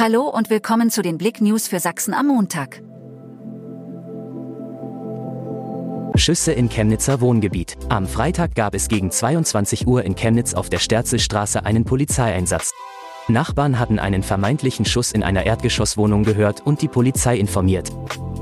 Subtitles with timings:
[0.00, 2.84] Hallo und willkommen zu den Blick News für Sachsen am Montag.
[6.14, 7.76] Schüsse in Chemnitzer Wohngebiet.
[7.88, 12.74] Am Freitag gab es gegen 22 Uhr in Chemnitz auf der Sterzelstraße einen Polizeieinsatz.
[13.26, 17.90] Nachbarn hatten einen vermeintlichen Schuss in einer Erdgeschosswohnung gehört und die Polizei informiert.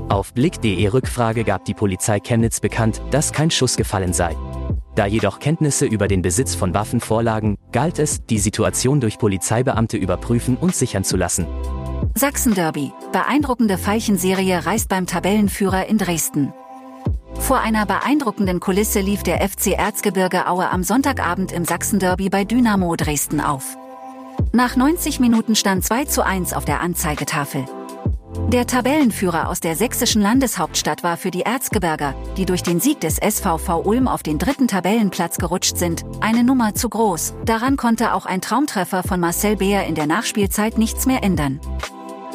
[0.09, 4.35] Auf Blick.de Rückfrage gab die Polizei Chemnitz bekannt, dass kein Schuss gefallen sei.
[4.97, 9.95] Da jedoch Kenntnisse über den Besitz von Waffen vorlagen, galt es, die Situation durch Polizeibeamte
[9.95, 11.45] überprüfen und sichern zu lassen.
[12.15, 12.91] Sachsen Derby.
[13.11, 16.51] Beeindruckende Veilchenserie reist beim Tabellenführer in Dresden.
[17.35, 22.95] Vor einer beeindruckenden Kulisse lief der FC Erzgebirge Aue am Sonntagabend im Sachsen-Derby bei Dynamo
[22.95, 23.77] Dresden auf.
[24.51, 27.65] Nach 90 Minuten stand 2 zu 1 auf der Anzeigetafel.
[28.47, 33.17] Der Tabellenführer aus der sächsischen Landeshauptstadt war für die Erzgebirger, die durch den Sieg des
[33.17, 37.33] SVV Ulm auf den dritten Tabellenplatz gerutscht sind, eine Nummer zu groß.
[37.45, 41.59] Daran konnte auch ein Traumtreffer von Marcel Beer in der Nachspielzeit nichts mehr ändern.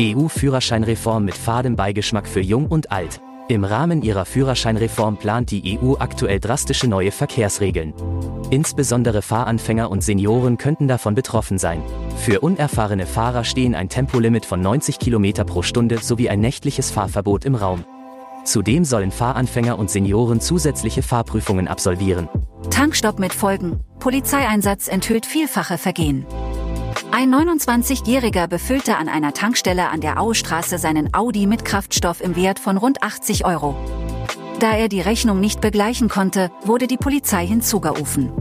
[0.01, 3.21] EU-Führerscheinreform mit fadem Beigeschmack für Jung und Alt.
[3.49, 7.93] Im Rahmen ihrer Führerscheinreform plant die EU aktuell drastische neue Verkehrsregeln.
[8.51, 11.83] Insbesondere Fahranfänger und Senioren könnten davon betroffen sein.
[12.17, 17.45] Für unerfahrene Fahrer stehen ein Tempolimit von 90 km pro Stunde sowie ein nächtliches Fahrverbot
[17.45, 17.85] im Raum.
[18.45, 22.29] Zudem sollen Fahranfänger und Senioren zusätzliche Fahrprüfungen absolvieren.
[22.71, 23.81] Tankstopp mit Folgen.
[23.99, 26.27] Polizeieinsatz enthüllt vielfache Vergehen.
[27.15, 32.59] Ein 29-Jähriger befüllte an einer Tankstelle an der Auestraße seinen Audi mit Kraftstoff im Wert
[32.59, 33.77] von rund 80 Euro.
[34.61, 38.33] Da er die Rechnung nicht begleichen konnte, wurde die Polizei hinzugerufen.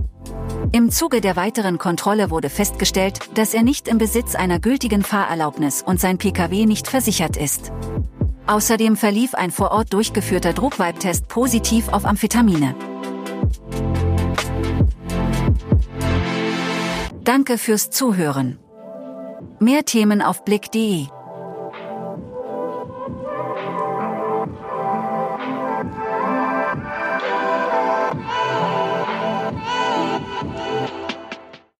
[0.72, 5.83] Im Zuge der weiteren Kontrolle wurde festgestellt, dass er nicht im Besitz einer gültigen Fahrerlaubnis
[5.86, 7.73] und sein Pkw nicht versichert ist.
[8.47, 12.73] Außerdem verlief ein vor Ort durchgeführter Druckweibtest positiv auf Amphetamine.
[17.25, 18.61] Danke fürs Zuhören.
[19.64, 21.06] Mehr Themen auf Blick.de